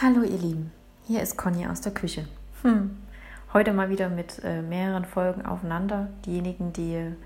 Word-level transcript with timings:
Hallo 0.00 0.22
ihr 0.22 0.38
Lieben, 0.38 0.70
hier 1.08 1.22
ist 1.22 1.36
Conny 1.36 1.66
aus 1.66 1.80
der 1.80 1.92
Küche. 1.92 2.24
Hm. 2.62 2.96
Heute 3.52 3.72
mal 3.72 3.90
wieder 3.90 4.08
mit 4.08 4.40
äh, 4.44 4.62
mehreren 4.62 5.04
Folgen 5.04 5.44
aufeinander. 5.44 6.06
Diejenigen, 6.24 6.72
die 6.72 7.16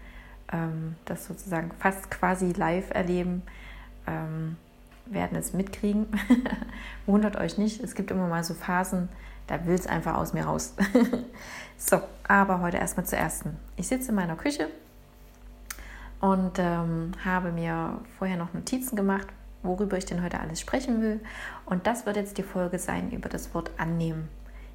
ähm, 0.50 0.96
das 1.04 1.26
sozusagen 1.26 1.70
fast 1.78 2.10
quasi 2.10 2.52
live 2.52 2.88
erleben, 2.88 3.42
ähm, 4.06 4.56
werden 5.04 5.36
es 5.36 5.52
mitkriegen. 5.52 6.06
Wundert 7.06 7.36
euch 7.36 7.58
nicht, 7.58 7.84
es 7.84 7.94
gibt 7.94 8.10
immer 8.10 8.26
mal 8.26 8.42
so 8.42 8.54
Phasen, 8.54 9.10
da 9.48 9.66
will 9.66 9.74
es 9.74 9.86
einfach 9.86 10.14
aus 10.14 10.32
mir 10.32 10.44
raus. 10.44 10.72
so, 11.76 12.00
aber 12.26 12.60
heute 12.62 12.78
erstmal 12.78 13.04
zur 13.04 13.18
ersten. 13.18 13.58
Ich 13.76 13.88
sitze 13.88 14.08
in 14.08 14.14
meiner 14.14 14.36
Küche 14.36 14.68
und 16.22 16.58
ähm, 16.58 17.12
habe 17.22 17.52
mir 17.52 18.00
vorher 18.16 18.38
noch 18.38 18.54
Notizen 18.54 18.96
gemacht, 18.96 19.26
worüber 19.62 19.96
ich 19.96 20.04
denn 20.04 20.22
heute 20.22 20.40
alles 20.40 20.60
sprechen 20.60 21.00
will. 21.00 21.20
Und 21.66 21.86
das 21.86 22.06
wird 22.06 22.16
jetzt 22.16 22.38
die 22.38 22.42
Folge 22.42 22.78
sein 22.78 23.10
über 23.10 23.28
das 23.28 23.54
Wort 23.54 23.70
annehmen. 23.78 24.28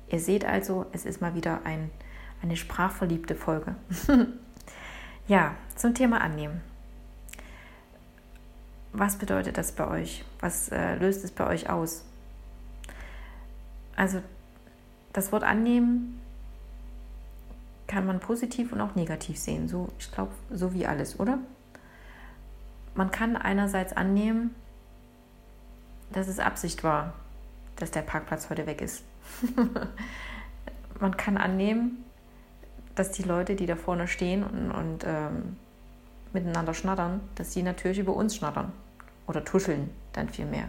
Ihr 0.10 0.20
seht 0.20 0.46
also, 0.46 0.86
es 0.94 1.06
ist 1.06 1.22
mal 1.22 1.36
wieder 1.36 1.62
ein, 1.66 1.90
eine 2.42 2.56
sprachverliebte 2.56 3.36
Folge. 3.36 3.76
ja, 5.28 5.56
zum 5.76 5.94
Thema 5.94 6.22
annehmen. 6.22 6.62
Was 8.94 9.18
bedeutet 9.18 9.58
das 9.58 9.74
bei 9.74 9.88
euch? 9.88 10.24
Was 10.40 10.70
äh, 10.70 10.96
löst 10.96 11.24
es 11.24 11.32
bei 11.32 11.46
euch 11.46 11.70
aus? 11.70 12.04
Also 13.96 14.22
das 15.14 15.32
Wort 15.32 15.44
annehmen 15.44 16.22
kann 17.88 18.06
man 18.06 18.20
positiv 18.20 18.72
und 18.72 18.82
auch 18.82 18.96
negativ 18.96 19.38
sehen. 19.38 19.68
So, 19.68 19.90
ich 19.98 20.12
glaube, 20.12 20.32
so 20.52 20.74
wie 20.74 20.86
alles, 20.86 21.20
oder? 21.20 21.40
Man 22.96 23.12
kann 23.12 23.36
einerseits 23.36 23.94
annehmen, 23.94 24.56
dass 26.12 26.28
es 26.28 26.40
Absicht 26.40 26.84
war, 26.84 27.14
dass 27.76 27.92
der 27.92 28.02
Parkplatz 28.02 28.50
heute 28.50 28.66
weg 28.66 28.82
ist. 28.82 29.04
Man 31.00 31.16
kann 31.16 31.38
annehmen, 31.38 32.04
dass 32.96 33.12
die 33.12 33.24
Leute, 33.24 33.56
die 33.56 33.66
da 33.66 33.76
vorne 33.76 34.08
stehen 34.08 34.44
und, 34.44 34.72
und 34.72 35.04
ähm, 35.06 35.58
miteinander 36.34 36.74
schnattern, 36.74 37.22
dass 37.36 37.54
sie 37.54 37.64
natürlich 37.64 38.00
über 38.00 38.16
uns 38.16 38.36
schnattern 38.36 38.72
oder 39.28 39.44
tuscheln 39.44 39.90
dann 40.14 40.30
viel 40.30 40.46
mehr. 40.46 40.66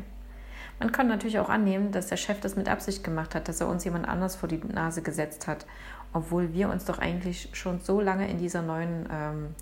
Man 0.79 0.93
kann 0.93 1.09
natürlich 1.09 1.39
auch 1.39 1.49
annehmen, 1.49 1.91
dass 1.91 2.07
der 2.07 2.17
Chef 2.17 2.41
das 2.41 2.55
mit 2.55 2.69
Absicht 2.69 3.03
gemacht 3.03 3.35
hat, 3.35 3.49
dass 3.49 3.61
er 3.61 3.69
uns 3.69 3.85
jemand 3.85 4.07
anders 4.07 4.37
vor 4.37 4.49
die 4.49 4.59
Nase 4.59 5.03
gesetzt 5.03 5.49
hat, 5.49 5.67
obwohl 6.13 6.53
wir 6.53 6.69
uns 6.69 6.85
doch 6.85 6.99
eigentlich 6.99 7.49
schon 7.53 7.81
so 7.81 8.01
lange 8.01 8.31
in 8.31 8.39
dieser 8.39 8.63
neuen 8.63 9.09
ähm, 9.11 9.55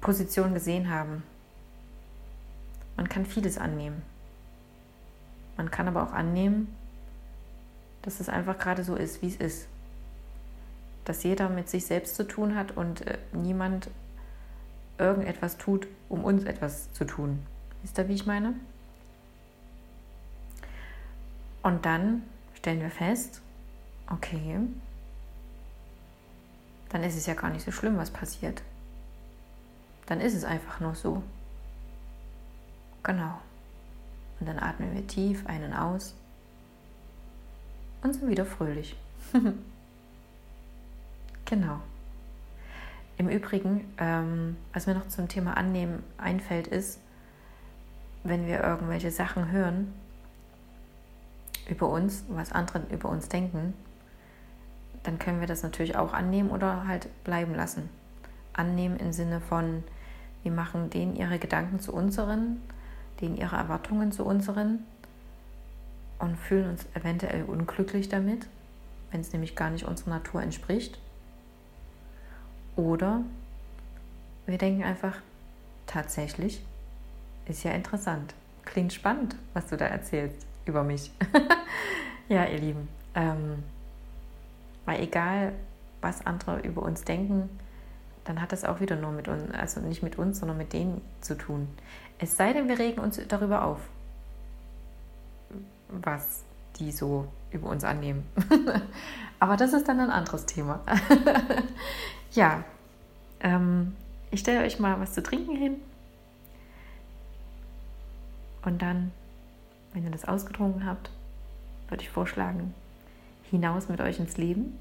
Position 0.00 0.54
gesehen 0.54 0.90
haben. 0.90 1.24
Man 2.96 3.08
kann 3.08 3.26
vieles 3.26 3.58
annehmen. 3.58 4.02
Man 5.56 5.70
kann 5.70 5.88
aber 5.88 6.02
auch 6.02 6.12
annehmen, 6.12 6.74
dass 8.02 8.20
es 8.20 8.28
einfach 8.28 8.58
gerade 8.58 8.84
so 8.84 8.96
ist, 8.96 9.22
wie 9.22 9.28
es 9.28 9.36
ist. 9.36 9.68
Dass 11.04 11.22
jeder 11.22 11.48
mit 11.48 11.68
sich 11.68 11.86
selbst 11.86 12.16
zu 12.16 12.26
tun 12.26 12.54
hat 12.54 12.76
und 12.76 13.06
äh, 13.06 13.18
niemand 13.32 13.90
irgendetwas 14.98 15.58
tut, 15.58 15.86
um 16.08 16.24
uns 16.24 16.44
etwas 16.44 16.92
zu 16.92 17.04
tun. 17.04 17.44
Wisst 17.82 17.98
ihr, 17.98 18.08
wie 18.08 18.14
ich 18.14 18.26
meine? 18.26 18.54
Und 21.62 21.86
dann 21.86 22.22
stellen 22.54 22.80
wir 22.80 22.90
fest, 22.90 23.40
okay, 24.10 24.58
dann 26.90 27.02
ist 27.02 27.16
es 27.16 27.26
ja 27.26 27.34
gar 27.34 27.50
nicht 27.50 27.64
so 27.64 27.72
schlimm, 27.72 27.96
was 27.96 28.10
passiert. 28.10 28.62
Dann 30.06 30.20
ist 30.20 30.34
es 30.34 30.44
einfach 30.44 30.80
nur 30.80 30.94
so. 30.94 31.22
Genau. 33.02 33.38
Und 34.40 34.48
dann 34.48 34.58
atmen 34.58 34.94
wir 34.94 35.06
tief 35.06 35.46
einen 35.46 35.72
aus 35.72 36.14
und 38.02 38.12
sind 38.12 38.28
wieder 38.28 38.44
fröhlich. 38.44 38.96
genau. 41.44 41.80
Im 43.16 43.28
Übrigen, 43.28 43.84
ähm, 43.98 44.56
was 44.72 44.86
mir 44.86 44.94
noch 44.94 45.08
zum 45.08 45.28
Thema 45.28 45.56
Annehmen 45.56 46.02
einfällt, 46.18 46.66
ist, 46.66 47.00
wenn 48.24 48.46
wir 48.46 48.62
irgendwelche 48.62 49.10
Sachen 49.10 49.52
hören 49.52 49.92
über 51.68 51.88
uns, 51.88 52.24
was 52.28 52.52
andere 52.52 52.82
über 52.90 53.08
uns 53.08 53.28
denken, 53.28 53.74
dann 55.02 55.18
können 55.18 55.40
wir 55.40 55.46
das 55.46 55.62
natürlich 55.62 55.96
auch 55.96 56.12
annehmen 56.12 56.50
oder 56.50 56.86
halt 56.86 57.08
bleiben 57.24 57.54
lassen. 57.54 57.88
Annehmen 58.52 58.96
im 58.96 59.12
Sinne 59.12 59.40
von, 59.40 59.84
wir 60.42 60.52
machen 60.52 60.90
denen 60.90 61.14
ihre 61.14 61.38
Gedanken 61.38 61.80
zu 61.80 61.92
unseren 61.92 62.60
denen 63.24 63.36
ihre 63.36 63.56
Erwartungen 63.56 64.12
zu 64.12 64.24
unseren 64.24 64.84
und 66.18 66.36
fühlen 66.36 66.70
uns 66.70 66.86
eventuell 66.94 67.44
unglücklich 67.44 68.08
damit, 68.08 68.46
wenn 69.10 69.20
es 69.20 69.32
nämlich 69.32 69.56
gar 69.56 69.70
nicht 69.70 69.84
unserer 69.84 70.10
Natur 70.10 70.42
entspricht. 70.42 70.98
Oder 72.76 73.22
wir 74.46 74.58
denken 74.58 74.82
einfach, 74.82 75.16
tatsächlich 75.86 76.64
ist 77.46 77.64
ja 77.64 77.72
interessant. 77.72 78.34
Klingt 78.64 78.92
spannend, 78.92 79.36
was 79.52 79.66
du 79.66 79.76
da 79.76 79.86
erzählst 79.86 80.46
über 80.66 80.82
mich. 80.82 81.10
ja, 82.28 82.44
ihr 82.46 82.58
Lieben. 82.58 82.88
Ähm, 83.14 83.62
weil 84.86 85.02
egal, 85.02 85.52
was 86.00 86.26
andere 86.26 86.60
über 86.60 86.82
uns 86.82 87.04
denken, 87.04 87.48
dann 88.24 88.40
hat 88.40 88.52
das 88.52 88.64
auch 88.64 88.80
wieder 88.80 88.96
nur 88.96 89.12
mit 89.12 89.28
uns, 89.28 89.52
also 89.52 89.80
nicht 89.80 90.02
mit 90.02 90.16
uns, 90.16 90.40
sondern 90.40 90.56
mit 90.56 90.72
denen 90.72 91.02
zu 91.20 91.36
tun. 91.36 91.68
Es 92.18 92.36
sei 92.36 92.52
denn, 92.52 92.68
wir 92.68 92.78
regen 92.78 93.00
uns 93.00 93.20
darüber 93.28 93.64
auf, 93.64 93.78
was 95.88 96.44
die 96.78 96.92
so 96.92 97.26
über 97.50 97.68
uns 97.68 97.84
annehmen. 97.84 98.24
Aber 99.40 99.56
das 99.56 99.72
ist 99.72 99.88
dann 99.88 100.00
ein 100.00 100.10
anderes 100.10 100.46
Thema. 100.46 100.80
ja, 102.32 102.64
ähm, 103.40 103.94
ich 104.30 104.40
stelle 104.40 104.64
euch 104.64 104.78
mal 104.78 104.98
was 105.00 105.12
zu 105.12 105.22
trinken 105.22 105.56
hin. 105.56 105.76
Und 108.62 108.80
dann, 108.80 109.12
wenn 109.92 110.04
ihr 110.04 110.10
das 110.10 110.24
ausgetrunken 110.24 110.86
habt, 110.86 111.10
würde 111.88 112.02
ich 112.02 112.10
vorschlagen, 112.10 112.74
hinaus 113.50 113.88
mit 113.88 114.00
euch 114.00 114.18
ins 114.18 114.36
Leben. 114.36 114.78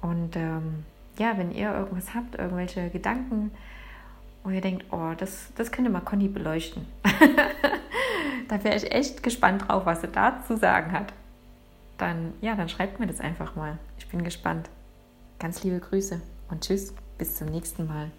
Und 0.00 0.36
ähm, 0.36 0.84
ja, 1.18 1.36
wenn 1.36 1.52
ihr 1.52 1.74
irgendwas 1.74 2.14
habt, 2.14 2.36
irgendwelche 2.36 2.90
Gedanken, 2.90 3.50
wo 4.44 4.50
ihr 4.50 4.60
denkt, 4.60 4.86
oh, 4.90 5.12
das, 5.16 5.52
das 5.56 5.70
könnte 5.70 5.90
mal 5.90 6.00
Conny 6.00 6.28
beleuchten. 6.28 6.86
da 8.48 8.64
wäre 8.64 8.76
ich 8.76 8.92
echt 8.92 9.22
gespannt 9.22 9.68
drauf, 9.68 9.86
was 9.86 10.00
sie 10.00 10.08
da 10.08 10.42
zu 10.46 10.56
sagen 10.56 10.92
hat. 10.92 11.12
Dann, 11.98 12.34
ja, 12.40 12.56
dann 12.56 12.68
schreibt 12.68 12.98
mir 12.98 13.06
das 13.06 13.20
einfach 13.20 13.54
mal. 13.54 13.78
Ich 13.98 14.08
bin 14.08 14.24
gespannt. 14.24 14.68
Ganz 15.38 15.62
liebe 15.62 15.80
Grüße 15.80 16.20
und 16.50 16.64
tschüss, 16.64 16.94
bis 17.18 17.36
zum 17.36 17.48
nächsten 17.48 17.86
Mal. 17.86 18.10